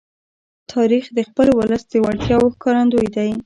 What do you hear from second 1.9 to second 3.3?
وړتیاو ښکارندوی دی.